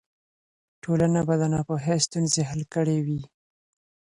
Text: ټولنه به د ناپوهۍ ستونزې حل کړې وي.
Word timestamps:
ټولنه 0.83 1.19
به 1.27 1.33
د 1.41 1.43
ناپوهۍ 1.53 1.97
ستونزې 2.07 2.41
حل 2.49 2.61
کړې 2.73 2.97
وي. 3.05 3.21